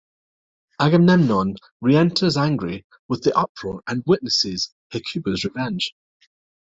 Agamemnon 0.79 1.53
re-enters 1.79 2.35
angry 2.35 2.87
with 3.07 3.21
the 3.21 3.37
uproar 3.37 3.83
and 3.85 4.01
witnesses 4.07 4.73
Hecuba's 4.89 5.43
revenge. 5.43 5.93